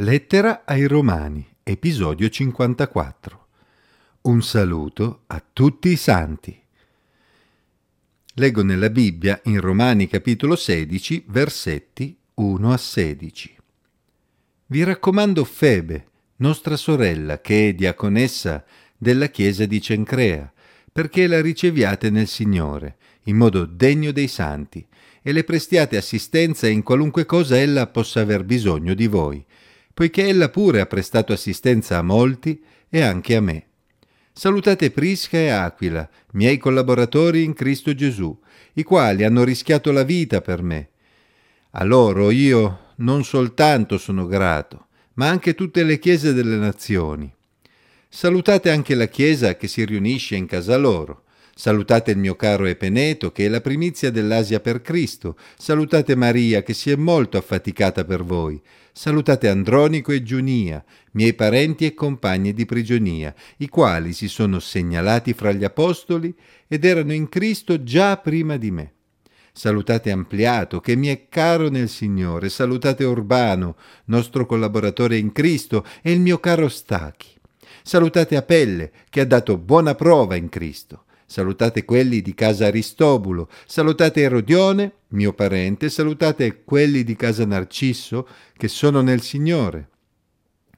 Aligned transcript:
Lettera 0.00 0.64
ai 0.66 0.84
Romani, 0.84 1.42
episodio 1.62 2.28
54. 2.28 3.46
Un 4.24 4.42
saluto 4.42 5.22
a 5.28 5.42
tutti 5.50 5.88
i 5.88 5.96
santi. 5.96 6.54
Leggo 8.34 8.62
nella 8.62 8.90
Bibbia 8.90 9.40
in 9.44 9.58
Romani 9.58 10.06
capitolo 10.06 10.54
16, 10.54 11.24
versetti 11.28 12.14
1 12.34 12.72
a 12.72 12.76
16. 12.76 13.56
Vi 14.66 14.82
raccomando 14.84 15.44
Febe, 15.44 16.08
nostra 16.36 16.76
sorella, 16.76 17.40
che 17.40 17.70
è 17.70 17.72
diaconessa 17.72 18.66
della 18.98 19.28
chiesa 19.28 19.64
di 19.64 19.80
Cencrea, 19.80 20.52
perché 20.92 21.26
la 21.26 21.40
riceviate 21.40 22.10
nel 22.10 22.28
Signore, 22.28 22.98
in 23.22 23.36
modo 23.38 23.64
degno 23.64 24.12
dei 24.12 24.28
santi, 24.28 24.86
e 25.22 25.32
le 25.32 25.42
prestiate 25.42 25.96
assistenza 25.96 26.68
in 26.68 26.82
qualunque 26.82 27.24
cosa 27.24 27.58
ella 27.58 27.86
possa 27.86 28.20
aver 28.20 28.44
bisogno 28.44 28.92
di 28.92 29.06
voi, 29.06 29.42
poiché 29.96 30.28
ella 30.28 30.50
pure 30.50 30.80
ha 30.80 30.84
prestato 30.84 31.32
assistenza 31.32 31.96
a 31.96 32.02
molti 32.02 32.62
e 32.90 33.00
anche 33.00 33.34
a 33.34 33.40
me. 33.40 33.66
Salutate 34.30 34.90
Prisca 34.90 35.38
e 35.38 35.48
Aquila, 35.48 36.06
miei 36.32 36.58
collaboratori 36.58 37.42
in 37.42 37.54
Cristo 37.54 37.94
Gesù, 37.94 38.38
i 38.74 38.82
quali 38.82 39.24
hanno 39.24 39.42
rischiato 39.42 39.92
la 39.92 40.02
vita 40.02 40.42
per 40.42 40.60
me. 40.60 40.90
A 41.70 41.84
loro 41.84 42.30
io 42.30 42.92
non 42.96 43.24
soltanto 43.24 43.96
sono 43.96 44.26
grato, 44.26 44.88
ma 45.14 45.28
anche 45.28 45.54
tutte 45.54 45.82
le 45.82 45.98
chiese 45.98 46.34
delle 46.34 46.56
nazioni. 46.56 47.34
Salutate 48.06 48.68
anche 48.68 48.94
la 48.94 49.08
chiesa 49.08 49.56
che 49.56 49.66
si 49.66 49.82
riunisce 49.82 50.36
in 50.36 50.44
casa 50.44 50.76
loro. 50.76 51.22
Salutate 51.58 52.10
il 52.10 52.18
mio 52.18 52.36
caro 52.36 52.66
Epeneto, 52.66 53.32
che 53.32 53.46
è 53.46 53.48
la 53.48 53.62
primizia 53.62 54.10
dell'Asia 54.10 54.60
per 54.60 54.82
Cristo. 54.82 55.38
Salutate 55.56 56.14
Maria, 56.14 56.62
che 56.62 56.74
si 56.74 56.90
è 56.90 56.96
molto 56.96 57.38
affaticata 57.38 58.04
per 58.04 58.22
voi. 58.22 58.60
Salutate 58.92 59.48
Andronico 59.48 60.12
e 60.12 60.22
Giunia, 60.22 60.84
miei 61.12 61.32
parenti 61.32 61.86
e 61.86 61.94
compagni 61.94 62.52
di 62.52 62.66
prigionia, 62.66 63.34
i 63.56 63.70
quali 63.70 64.12
si 64.12 64.28
sono 64.28 64.58
segnalati 64.58 65.32
fra 65.32 65.50
gli 65.52 65.64
apostoli 65.64 66.34
ed 66.68 66.84
erano 66.84 67.14
in 67.14 67.30
Cristo 67.30 67.82
già 67.82 68.18
prima 68.18 68.58
di 68.58 68.70
me. 68.70 68.92
Salutate 69.50 70.10
Ampliato, 70.10 70.80
che 70.80 70.94
mi 70.94 71.06
è 71.08 71.26
caro 71.30 71.70
nel 71.70 71.88
Signore. 71.88 72.50
Salutate 72.50 73.02
Urbano, 73.04 73.76
nostro 74.06 74.44
collaboratore 74.44 75.16
in 75.16 75.32
Cristo, 75.32 75.86
e 76.02 76.12
il 76.12 76.20
mio 76.20 76.38
caro 76.38 76.68
Stachi. 76.68 77.28
Salutate 77.82 78.36
Apelle, 78.36 78.92
che 79.08 79.20
ha 79.20 79.26
dato 79.26 79.56
buona 79.56 79.94
prova 79.94 80.36
in 80.36 80.50
Cristo. 80.50 81.04
Salutate 81.26 81.84
quelli 81.84 82.22
di 82.22 82.34
casa 82.34 82.66
Aristobulo, 82.66 83.50
salutate 83.66 84.20
Erodione, 84.20 84.92
mio 85.08 85.32
parente, 85.32 85.90
salutate 85.90 86.62
quelli 86.62 87.02
di 87.02 87.16
casa 87.16 87.44
Narcisso, 87.44 88.28
che 88.56 88.68
sono 88.68 89.00
nel 89.00 89.22
Signore. 89.22 89.88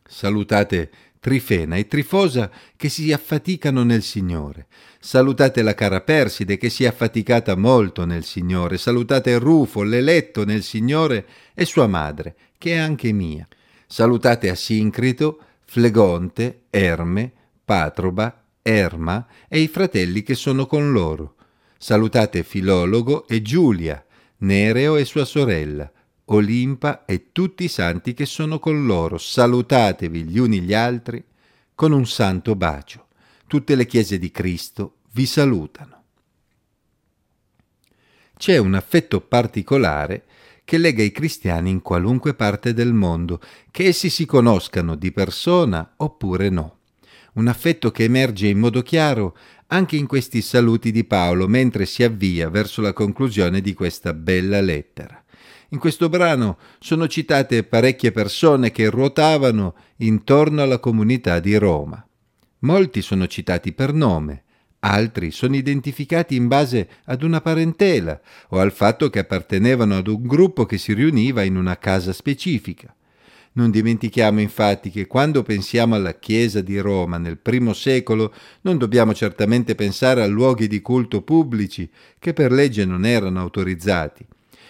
Salutate 0.08 0.90
Trifena 1.20 1.76
e 1.76 1.86
Trifosa, 1.86 2.50
che 2.76 2.88
si 2.88 3.12
affaticano 3.12 3.82
nel 3.82 4.02
Signore. 4.02 4.68
Salutate 4.98 5.60
la 5.60 5.74
cara 5.74 6.00
Perside, 6.00 6.56
che 6.56 6.70
si 6.70 6.84
è 6.84 6.86
affaticata 6.86 7.54
molto 7.54 8.06
nel 8.06 8.24
Signore. 8.24 8.78
Salutate 8.78 9.36
Rufo, 9.36 9.82
l'eletto 9.82 10.46
nel 10.46 10.62
Signore, 10.62 11.26
e 11.52 11.66
sua 11.66 11.86
madre, 11.86 12.34
che 12.56 12.72
è 12.72 12.76
anche 12.78 13.12
mia. 13.12 13.46
Salutate 13.86 14.48
Asincrito, 14.48 15.40
Flegonte, 15.66 16.62
Erme, 16.70 17.32
Patroba, 17.64 18.44
Erma 18.68 19.26
e 19.48 19.60
i 19.60 19.68
fratelli 19.68 20.22
che 20.22 20.34
sono 20.34 20.66
con 20.66 20.92
loro. 20.92 21.36
Salutate 21.78 22.42
Filologo 22.42 23.26
e 23.26 23.40
Giulia, 23.40 24.04
Nereo 24.38 24.96
e 24.96 25.06
sua 25.06 25.24
sorella, 25.24 25.90
Olimpa 26.26 27.06
e 27.06 27.32
tutti 27.32 27.64
i 27.64 27.68
santi 27.68 28.12
che 28.12 28.26
sono 28.26 28.58
con 28.58 28.84
loro. 28.84 29.16
Salutatevi 29.16 30.24
gli 30.24 30.38
uni 30.38 30.60
gli 30.60 30.74
altri 30.74 31.24
con 31.74 31.92
un 31.92 32.06
santo 32.06 32.54
bacio. 32.54 33.06
Tutte 33.46 33.74
le 33.74 33.86
chiese 33.86 34.18
di 34.18 34.30
Cristo 34.30 34.96
vi 35.12 35.24
salutano. 35.24 36.02
C'è 38.36 38.58
un 38.58 38.74
affetto 38.74 39.22
particolare 39.22 40.26
che 40.64 40.76
lega 40.76 41.02
i 41.02 41.10
cristiani 41.10 41.70
in 41.70 41.80
qualunque 41.80 42.34
parte 42.34 42.74
del 42.74 42.92
mondo, 42.92 43.40
che 43.70 43.86
essi 43.86 44.10
si 44.10 44.26
conoscano 44.26 44.94
di 44.94 45.10
persona 45.10 45.94
oppure 45.96 46.50
no 46.50 46.77
un 47.34 47.48
affetto 47.48 47.90
che 47.90 48.04
emerge 48.04 48.48
in 48.48 48.58
modo 48.58 48.82
chiaro 48.82 49.36
anche 49.68 49.96
in 49.96 50.06
questi 50.06 50.40
saluti 50.40 50.90
di 50.90 51.04
Paolo 51.04 51.46
mentre 51.46 51.86
si 51.86 52.02
avvia 52.02 52.48
verso 52.48 52.80
la 52.80 52.92
conclusione 52.92 53.60
di 53.60 53.74
questa 53.74 54.14
bella 54.14 54.60
lettera. 54.60 55.22
In 55.70 55.78
questo 55.78 56.08
brano 56.08 56.56
sono 56.78 57.06
citate 57.06 57.62
parecchie 57.64 58.10
persone 58.10 58.70
che 58.70 58.88
ruotavano 58.88 59.74
intorno 59.96 60.62
alla 60.62 60.78
comunità 60.78 61.40
di 61.40 61.56
Roma. 61.56 62.02
Molti 62.60 63.02
sono 63.02 63.26
citati 63.26 63.72
per 63.72 63.92
nome, 63.92 64.44
altri 64.80 65.30
sono 65.30 65.56
identificati 65.56 66.36
in 66.36 66.48
base 66.48 66.88
ad 67.04 67.22
una 67.22 67.42
parentela 67.42 68.18
o 68.48 68.58
al 68.58 68.72
fatto 68.72 69.10
che 69.10 69.18
appartenevano 69.18 69.98
ad 69.98 70.06
un 70.06 70.22
gruppo 70.22 70.64
che 70.64 70.78
si 70.78 70.94
riuniva 70.94 71.42
in 71.42 71.56
una 71.56 71.76
casa 71.76 72.14
specifica. 72.14 72.94
Non 73.58 73.72
dimentichiamo 73.72 74.40
infatti 74.40 74.88
che 74.88 75.08
quando 75.08 75.42
pensiamo 75.42 75.96
alla 75.96 76.16
Chiesa 76.16 76.60
di 76.60 76.78
Roma 76.78 77.18
nel 77.18 77.38
primo 77.38 77.72
secolo 77.72 78.32
non 78.60 78.78
dobbiamo 78.78 79.12
certamente 79.12 79.74
pensare 79.74 80.22
a 80.22 80.26
luoghi 80.26 80.68
di 80.68 80.80
culto 80.80 81.22
pubblici 81.22 81.90
che 82.20 82.32
per 82.32 82.52
legge 82.52 82.84
non 82.84 83.04
erano 83.04 83.40
autorizzati, 83.40 84.24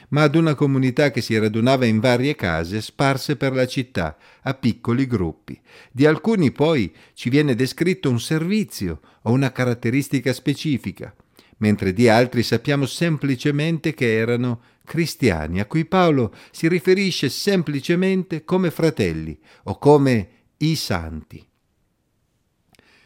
ma 0.08 0.22
ad 0.22 0.36
una 0.36 0.54
comunità 0.54 1.10
che 1.10 1.20
si 1.20 1.38
radunava 1.38 1.84
in 1.84 2.00
varie 2.00 2.34
case 2.34 2.80
sparse 2.80 3.36
per 3.36 3.52
la 3.52 3.66
città, 3.66 4.16
a 4.40 4.54
piccoli 4.54 5.06
gruppi. 5.06 5.60
Di 5.92 6.06
alcuni 6.06 6.50
poi 6.50 6.90
ci 7.12 7.28
viene 7.28 7.54
descritto 7.54 8.08
un 8.08 8.18
servizio 8.18 9.00
o 9.24 9.32
una 9.32 9.52
caratteristica 9.52 10.32
specifica, 10.32 11.14
mentre 11.58 11.92
di 11.92 12.08
altri 12.08 12.42
sappiamo 12.42 12.86
semplicemente 12.86 13.94
che 13.94 14.14
erano 14.14 14.60
cristiani 14.84 15.60
a 15.60 15.66
cui 15.66 15.84
Paolo 15.84 16.34
si 16.50 16.66
riferisce 16.66 17.28
semplicemente 17.28 18.44
come 18.44 18.70
fratelli 18.70 19.38
o 19.64 19.78
come 19.78 20.28
i 20.58 20.74
santi. 20.74 21.46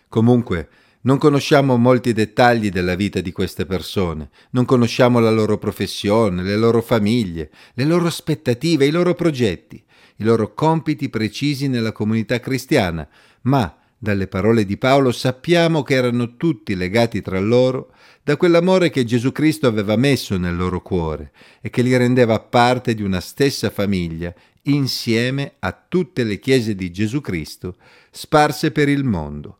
Comunque, 0.08 0.68
non 1.02 1.18
conosciamo 1.18 1.76
molti 1.76 2.12
dettagli 2.12 2.70
della 2.70 2.94
vita 2.94 3.20
di 3.20 3.32
queste 3.32 3.66
persone, 3.66 4.30
non 4.50 4.64
conosciamo 4.64 5.18
la 5.18 5.30
loro 5.30 5.58
professione, 5.58 6.42
le 6.42 6.56
loro 6.56 6.80
famiglie, 6.80 7.50
le 7.74 7.84
loro 7.84 8.06
aspettative, 8.06 8.86
i 8.86 8.90
loro 8.90 9.14
progetti, 9.14 9.82
i 10.16 10.24
loro 10.24 10.54
compiti 10.54 11.08
precisi 11.08 11.66
nella 11.66 11.90
comunità 11.90 12.38
cristiana, 12.38 13.08
ma 13.42 13.81
dalle 14.02 14.26
parole 14.26 14.64
di 14.64 14.76
Paolo 14.78 15.12
sappiamo 15.12 15.84
che 15.84 15.94
erano 15.94 16.36
tutti 16.36 16.74
legati 16.74 17.22
tra 17.22 17.38
loro 17.38 17.92
da 18.24 18.36
quell'amore 18.36 18.90
che 18.90 19.04
Gesù 19.04 19.30
Cristo 19.30 19.68
aveva 19.68 19.94
messo 19.94 20.36
nel 20.36 20.56
loro 20.56 20.82
cuore 20.82 21.30
e 21.60 21.70
che 21.70 21.82
li 21.82 21.96
rendeva 21.96 22.40
parte 22.40 22.96
di 22.96 23.04
una 23.04 23.20
stessa 23.20 23.70
famiglia 23.70 24.34
insieme 24.62 25.52
a 25.60 25.80
tutte 25.88 26.24
le 26.24 26.40
chiese 26.40 26.74
di 26.74 26.90
Gesù 26.90 27.20
Cristo 27.20 27.76
sparse 28.10 28.72
per 28.72 28.88
il 28.88 29.04
mondo. 29.04 29.58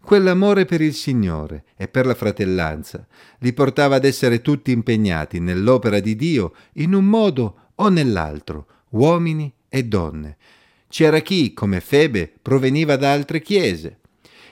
Quell'amore 0.00 0.64
per 0.64 0.80
il 0.80 0.94
Signore 0.94 1.64
e 1.76 1.86
per 1.86 2.06
la 2.06 2.14
fratellanza 2.14 3.06
li 3.40 3.52
portava 3.52 3.96
ad 3.96 4.06
essere 4.06 4.40
tutti 4.40 4.72
impegnati 4.72 5.38
nell'opera 5.38 6.00
di 6.00 6.16
Dio 6.16 6.54
in 6.76 6.94
un 6.94 7.04
modo 7.04 7.72
o 7.74 7.90
nell'altro, 7.90 8.66
uomini 8.92 9.52
e 9.68 9.84
donne, 9.84 10.38
c'era 10.92 11.20
chi, 11.20 11.54
come 11.54 11.80
Febe, 11.80 12.30
proveniva 12.42 12.96
da 12.96 13.12
altre 13.12 13.40
chiese 13.40 14.00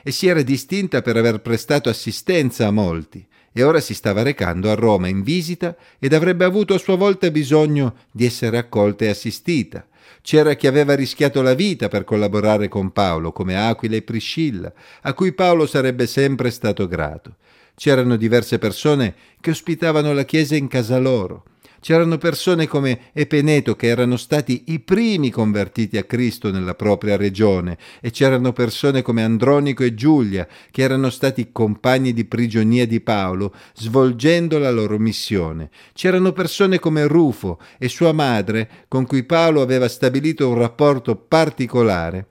e 0.03 0.11
si 0.11 0.27
era 0.27 0.41
distinta 0.41 1.03
per 1.03 1.19
aver 1.19 1.43
prestato 1.43 1.91
assistenza 1.91 2.67
a 2.67 2.71
molti 2.71 3.23
e 3.53 3.63
ora 3.63 3.79
si 3.79 3.93
stava 3.93 4.23
recando 4.23 4.71
a 4.71 4.75
Roma 4.75 5.09
in 5.09 5.23
visita 5.23 5.77
ed 5.99 6.15
avrebbe 6.15 6.47
avuto 6.47 6.73
a 6.73 6.79
sua 6.79 6.97
volta 6.97 7.31
bisogno 7.31 7.95
di 8.11 8.25
essere 8.25 8.57
accolta 8.57 9.05
e 9.05 9.09
assistita. 9.09 9.87
C'era 10.23 10.55
chi 10.55 10.67
aveva 10.67 10.95
rischiato 10.95 11.43
la 11.43 11.53
vita 11.53 11.89
per 11.89 12.05
collaborare 12.05 12.69
con 12.69 12.91
Paolo, 12.91 13.33
come 13.33 13.55
Aquila 13.55 13.97
e 13.97 14.03
Priscilla, 14.03 14.73
a 15.03 15.13
cui 15.13 15.35
Paolo 15.35 15.67
sarebbe 15.67 16.07
sempre 16.07 16.51
stato 16.51 16.89
grato. 16.89 17.37
C'erano 17.75 18.17
diverse 18.17 18.59
persone 18.59 19.15
che 19.43 19.51
ospitavano 19.51 20.15
la 20.15 20.25
chiesa 20.25 20.57
in 20.57 20.69
casa 20.69 20.99
loro 20.99 21.45
C'erano 21.81 22.19
persone 22.19 22.67
come 22.67 23.11
Epeneto 23.13 23.75
che 23.75 23.87
erano 23.87 24.19
stati 24.19 24.65
i 24.67 24.81
primi 24.81 25.31
convertiti 25.31 25.97
a 25.97 26.05
Cristo 26.05 26.51
nella 26.51 26.75
propria 26.75 27.17
regione 27.17 27.79
e 28.01 28.11
c'erano 28.11 28.53
persone 28.53 29.01
come 29.01 29.23
Andronico 29.23 29.83
e 29.83 29.95
Giulia 29.95 30.47
che 30.71 30.83
erano 30.83 31.09
stati 31.09 31.53
compagni 31.53 32.13
di 32.13 32.27
prigionia 32.27 32.87
di 32.87 33.01
Paolo 33.01 33.55
svolgendo 33.75 34.59
la 34.59 34.71
loro 34.71 34.99
missione. 34.99 35.71
C'erano 35.95 36.33
persone 36.33 36.79
come 36.79 37.07
Rufo 37.07 37.59
e 37.79 37.89
sua 37.89 38.13
madre 38.13 38.87
con 38.87 39.07
cui 39.07 39.25
Paolo 39.25 39.63
aveva 39.63 39.89
stabilito 39.89 40.49
un 40.49 40.59
rapporto 40.59 41.17
particolare 41.17 42.27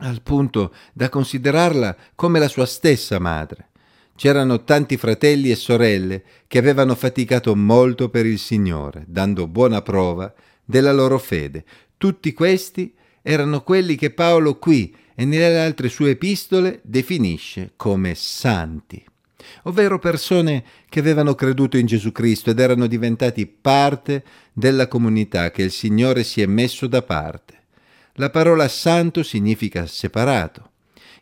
al 0.00 0.20
punto 0.20 0.74
da 0.92 1.08
considerarla 1.08 1.96
come 2.14 2.38
la 2.38 2.48
sua 2.48 2.66
stessa 2.66 3.18
madre. 3.18 3.70
C'erano 4.16 4.64
tanti 4.64 4.96
fratelli 4.96 5.50
e 5.50 5.56
sorelle 5.56 6.22
che 6.46 6.58
avevano 6.58 6.94
faticato 6.94 7.54
molto 7.54 8.08
per 8.08 8.24
il 8.24 8.38
Signore, 8.38 9.04
dando 9.06 9.46
buona 9.46 9.82
prova 9.82 10.32
della 10.64 10.92
loro 10.92 11.18
fede. 11.18 11.64
Tutti 11.98 12.32
questi 12.32 12.94
erano 13.22 13.62
quelli 13.62 13.94
che 13.94 14.10
Paolo 14.10 14.58
qui 14.58 14.94
e 15.14 15.24
nelle 15.24 15.58
altre 15.58 15.88
sue 15.88 16.10
epistole 16.10 16.80
definisce 16.82 17.72
come 17.76 18.14
santi, 18.14 19.04
ovvero 19.64 19.98
persone 19.98 20.64
che 20.88 21.00
avevano 21.00 21.34
creduto 21.34 21.76
in 21.76 21.86
Gesù 21.86 22.10
Cristo 22.10 22.50
ed 22.50 22.58
erano 22.58 22.86
diventati 22.86 23.46
parte 23.46 24.24
della 24.52 24.88
comunità 24.88 25.50
che 25.50 25.62
il 25.62 25.70
Signore 25.70 26.24
si 26.24 26.40
è 26.40 26.46
messo 26.46 26.86
da 26.86 27.02
parte. 27.02 27.54
La 28.14 28.30
parola 28.30 28.66
santo 28.68 29.22
significa 29.22 29.86
separato. 29.86 30.70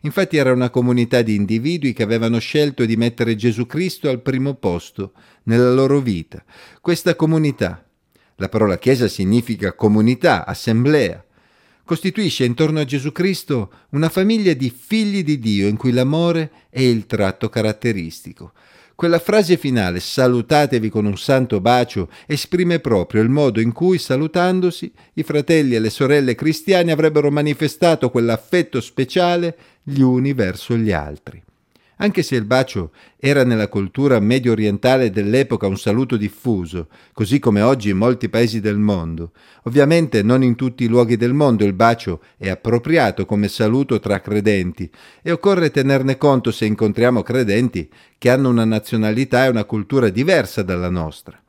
Infatti 0.05 0.37
era 0.37 0.51
una 0.51 0.69
comunità 0.69 1.23
di 1.23 1.33
individui 1.33 1.91
che 1.91 2.03
avevano 2.03 2.37
scelto 2.37 2.85
di 2.85 2.95
mettere 2.95 3.35
Gesù 3.35 3.65
Cristo 3.65 4.07
al 4.07 4.21
primo 4.21 4.53
posto 4.53 5.13
nella 5.45 5.73
loro 5.73 5.99
vita. 5.99 6.43
Questa 6.79 7.15
comunità, 7.15 7.83
la 8.35 8.47
parola 8.47 8.77
Chiesa 8.77 9.07
significa 9.07 9.73
comunità, 9.73 10.45
assemblea, 10.45 11.25
costituisce 11.83 12.45
intorno 12.45 12.81
a 12.81 12.85
Gesù 12.85 13.11
Cristo 13.11 13.71
una 13.91 14.09
famiglia 14.09 14.53
di 14.53 14.69
figli 14.69 15.23
di 15.23 15.39
Dio 15.39 15.67
in 15.67 15.75
cui 15.75 15.91
l'amore 15.91 16.51
è 16.69 16.81
il 16.81 17.07
tratto 17.07 17.49
caratteristico. 17.49 18.53
Quella 18.95 19.19
frase 19.19 19.57
finale, 19.57 19.99
salutatevi 19.99 20.89
con 20.89 21.05
un 21.05 21.17
santo 21.17 21.59
bacio, 21.59 22.09
esprime 22.25 22.79
proprio 22.79 23.21
il 23.21 23.27
modo 23.27 23.59
in 23.59 23.73
cui, 23.73 23.97
salutandosi, 23.97 24.89
i 25.15 25.23
fratelli 25.23 25.75
e 25.75 25.79
le 25.79 25.89
sorelle 25.89 26.33
cristiani 26.33 26.91
avrebbero 26.91 27.29
manifestato 27.29 28.09
quell'affetto 28.09 28.79
speciale 28.79 29.57
gli 29.83 29.99
uni 29.99 30.31
verso 30.31 30.77
gli 30.77 30.93
altri. 30.93 31.43
Anche 31.97 32.23
se 32.23 32.35
il 32.35 32.43
bacio 32.43 32.91
era 33.17 33.43
nella 33.43 33.69
cultura 33.69 34.19
medio 34.19 34.51
orientale 34.51 35.11
dell'epoca 35.11 35.67
un 35.67 35.77
saluto 35.77 36.17
diffuso, 36.17 36.89
così 37.13 37.39
come 37.39 37.61
oggi 37.61 37.89
in 37.89 37.97
molti 37.97 38.27
paesi 38.27 38.59
del 38.59 38.77
mondo, 38.77 39.31
ovviamente 39.63 40.21
non 40.21 40.43
in 40.43 40.55
tutti 40.55 40.83
i 40.83 40.87
luoghi 40.87 41.15
del 41.15 41.33
mondo 41.33 41.63
il 41.63 41.73
bacio 41.73 42.21
è 42.37 42.49
appropriato 42.49 43.25
come 43.25 43.47
saluto 43.47 43.99
tra 43.99 44.19
credenti 44.19 44.89
e 45.21 45.31
occorre 45.31 45.71
tenerne 45.71 46.17
conto 46.17 46.51
se 46.51 46.65
incontriamo 46.65 47.21
credenti 47.21 47.89
che 48.17 48.29
hanno 48.29 48.49
una 48.49 48.65
nazionalità 48.65 49.45
e 49.45 49.49
una 49.49 49.63
cultura 49.63 50.09
diversa 50.09 50.63
dalla 50.63 50.89
nostra. 50.89 51.39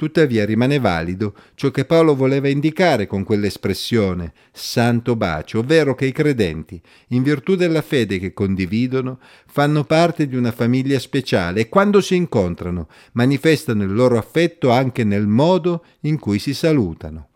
Tuttavia 0.00 0.46
rimane 0.46 0.78
valido 0.78 1.34
ciò 1.54 1.70
che 1.70 1.84
Paolo 1.84 2.14
voleva 2.14 2.48
indicare 2.48 3.06
con 3.06 3.22
quell'espressione 3.22 4.32
santo 4.50 5.14
bacio, 5.14 5.58
ovvero 5.58 5.94
che 5.94 6.06
i 6.06 6.12
credenti, 6.12 6.80
in 7.08 7.22
virtù 7.22 7.54
della 7.54 7.82
fede 7.82 8.18
che 8.18 8.32
condividono, 8.32 9.18
fanno 9.44 9.84
parte 9.84 10.26
di 10.26 10.36
una 10.36 10.52
famiglia 10.52 10.98
speciale 10.98 11.60
e 11.60 11.68
quando 11.68 12.00
si 12.00 12.16
incontrano 12.16 12.88
manifestano 13.12 13.82
il 13.82 13.92
loro 13.92 14.16
affetto 14.16 14.70
anche 14.70 15.04
nel 15.04 15.26
modo 15.26 15.84
in 16.00 16.18
cui 16.18 16.38
si 16.38 16.54
salutano. 16.54 17.29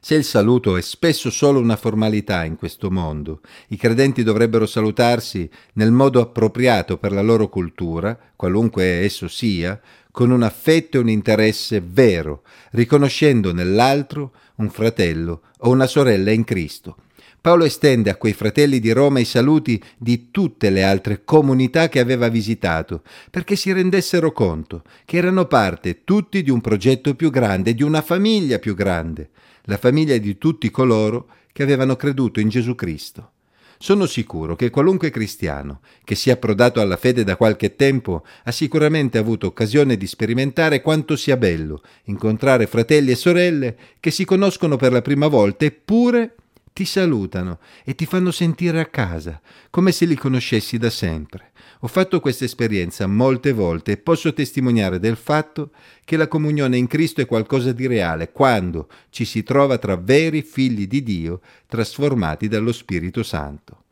Se 0.00 0.14
il 0.14 0.22
saluto 0.22 0.76
è 0.76 0.80
spesso 0.80 1.28
solo 1.28 1.58
una 1.58 1.76
formalità 1.76 2.44
in 2.44 2.56
questo 2.56 2.90
mondo, 2.90 3.40
i 3.68 3.76
credenti 3.76 4.22
dovrebbero 4.22 4.64
salutarsi 4.64 5.50
nel 5.74 5.90
modo 5.90 6.20
appropriato 6.20 6.98
per 6.98 7.10
la 7.10 7.20
loro 7.20 7.48
cultura, 7.48 8.16
qualunque 8.36 9.00
esso 9.00 9.26
sia, 9.26 9.80
con 10.12 10.30
un 10.30 10.42
affetto 10.42 10.96
e 10.96 11.00
un 11.00 11.08
interesse 11.08 11.80
vero, 11.80 12.42
riconoscendo 12.70 13.52
nell'altro 13.52 14.32
un 14.56 14.70
fratello 14.70 15.42
o 15.58 15.70
una 15.70 15.86
sorella 15.86 16.30
in 16.30 16.44
Cristo. 16.44 16.96
Paolo 17.40 17.64
estende 17.64 18.10
a 18.10 18.16
quei 18.16 18.32
fratelli 18.32 18.80
di 18.80 18.92
Roma 18.92 19.20
i 19.20 19.24
saluti 19.24 19.82
di 19.96 20.30
tutte 20.30 20.70
le 20.70 20.82
altre 20.82 21.24
comunità 21.24 21.88
che 21.88 22.00
aveva 22.00 22.28
visitato, 22.28 23.02
perché 23.30 23.56
si 23.56 23.72
rendessero 23.72 24.32
conto 24.32 24.82
che 25.04 25.16
erano 25.16 25.46
parte 25.46 26.04
tutti 26.04 26.42
di 26.42 26.50
un 26.50 26.60
progetto 26.60 27.14
più 27.14 27.30
grande, 27.30 27.74
di 27.74 27.82
una 27.82 28.02
famiglia 28.02 28.58
più 28.58 28.74
grande, 28.74 29.30
la 29.62 29.76
famiglia 29.76 30.16
di 30.18 30.36
tutti 30.38 30.70
coloro 30.70 31.28
che 31.52 31.62
avevano 31.62 31.96
creduto 31.96 32.40
in 32.40 32.48
Gesù 32.48 32.74
Cristo. 32.74 33.32
Sono 33.80 34.06
sicuro 34.06 34.56
che 34.56 34.70
qualunque 34.70 35.10
cristiano 35.10 35.80
che 36.02 36.16
sia 36.16 36.32
approdato 36.32 36.80
alla 36.80 36.96
fede 36.96 37.22
da 37.22 37.36
qualche 37.36 37.76
tempo 37.76 38.24
ha 38.42 38.50
sicuramente 38.50 39.18
avuto 39.18 39.46
occasione 39.46 39.96
di 39.96 40.06
sperimentare 40.08 40.82
quanto 40.82 41.14
sia 41.14 41.36
bello 41.36 41.82
incontrare 42.04 42.66
fratelli 42.66 43.12
e 43.12 43.16
sorelle 43.16 43.76
che 44.00 44.10
si 44.10 44.24
conoscono 44.24 44.76
per 44.76 44.90
la 44.90 45.00
prima 45.00 45.28
volta 45.28 45.64
eppure 45.64 46.34
ti 46.78 46.84
salutano 46.84 47.58
e 47.82 47.96
ti 47.96 48.06
fanno 48.06 48.30
sentire 48.30 48.78
a 48.78 48.86
casa, 48.86 49.40
come 49.68 49.90
se 49.90 50.04
li 50.04 50.14
conoscessi 50.14 50.78
da 50.78 50.90
sempre. 50.90 51.50
Ho 51.80 51.88
fatto 51.88 52.20
questa 52.20 52.44
esperienza 52.44 53.08
molte 53.08 53.50
volte 53.50 53.90
e 53.90 53.96
posso 53.96 54.32
testimoniare 54.32 55.00
del 55.00 55.16
fatto 55.16 55.72
che 56.04 56.16
la 56.16 56.28
comunione 56.28 56.76
in 56.76 56.86
Cristo 56.86 57.20
è 57.20 57.26
qualcosa 57.26 57.72
di 57.72 57.88
reale 57.88 58.30
quando 58.30 58.88
ci 59.10 59.24
si 59.24 59.42
trova 59.42 59.76
tra 59.78 59.96
veri 59.96 60.42
figli 60.42 60.86
di 60.86 61.02
Dio 61.02 61.40
trasformati 61.66 62.46
dallo 62.46 62.70
Spirito 62.70 63.24
Santo. 63.24 63.82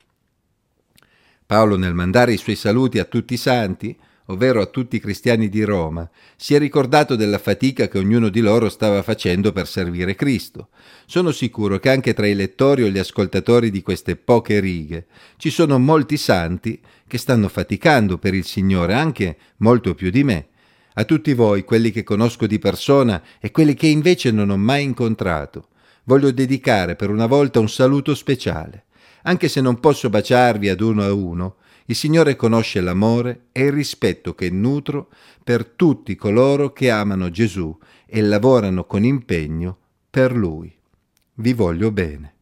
Paolo 1.45 1.77
nel 1.77 1.93
mandare 1.93 2.35
i 2.35 2.39
suoi 2.39 2.55
saluti 2.55 3.01
a 3.01 3.05
tutti 3.05 3.35
i 3.35 3.37
santi 3.37 3.99
ovvero 4.27 4.61
a 4.61 4.67
tutti 4.67 4.97
i 4.97 5.01
cristiani 5.01 5.49
di 5.49 5.63
Roma, 5.63 6.09
si 6.37 6.55
è 6.55 6.59
ricordato 6.59 7.17
della 7.17 7.39
fatica 7.39 7.89
che 7.89 7.99
ognuno 7.99 8.29
di 8.29 8.41
loro 8.41 8.69
stava 8.69 9.03
facendo 9.03 9.53
per 9.53 9.67
servire 9.67 10.15
Cristo. 10.15 10.69
Sono 11.07 11.31
sicuro 11.31 11.79
che 11.79 11.91
anche 11.91 12.15
tra 12.15 12.27
i 12.27 12.35
lettori 12.35 12.83
o 12.83 12.89
gli 12.89 12.99
ascoltatori 12.99 13.71
di 13.71 13.83
queste 13.83 14.17
poche 14.17 14.61
righe 14.61 15.07
ci 15.37 15.51
sono 15.51 15.79
molti 15.79 16.17
santi 16.17 16.81
che 17.07 17.19
stanno 17.19 17.49
faticando 17.49 18.19
per 18.19 18.35
il 18.35 18.45
Signore, 18.45 18.95
anche 18.95 19.37
molto 19.59 19.95
più 19.95 20.11
di 20.11 20.25
me. 20.25 20.47
A 20.95 21.05
tutti 21.05 21.35
voi, 21.35 21.63
quelli 21.65 21.91
che 21.91 22.03
conosco 22.03 22.47
di 22.47 22.59
persona 22.59 23.23
e 23.39 23.51
quelli 23.51 23.75
che 23.75 23.87
invece 23.87 24.31
non 24.31 24.51
ho 24.51 24.57
mai 24.57 24.83
incontrato, 24.83 25.69
voglio 26.05 26.31
dedicare 26.31 26.97
per 26.97 27.11
una 27.11 27.27
volta 27.27 27.61
un 27.61 27.69
saluto 27.69 28.15
speciale. 28.15 28.85
Anche 29.23 29.49
se 29.49 29.61
non 29.61 29.79
posso 29.79 30.09
baciarvi 30.09 30.69
ad 30.69 30.81
uno 30.81 31.03
a 31.03 31.13
uno, 31.13 31.57
il 31.87 31.95
Signore 31.95 32.37
conosce 32.37 32.81
l'amore 32.81 33.47
e 33.53 33.65
il 33.65 33.73
rispetto 33.73 34.35
che 34.35 34.51
nutro 34.51 35.09
per 35.43 35.65
tutti 35.65 36.15
coloro 36.17 36.73
che 36.73 36.91
amano 36.91 37.31
Gesù 37.31 37.77
e 38.07 38.21
lavorano 38.21 38.85
con 38.85 39.05
impegno 39.05 39.79
per 40.11 40.35
Lui. 40.35 40.75
Vi 41.35 41.53
voglio 41.53 41.91
bene. 41.91 42.36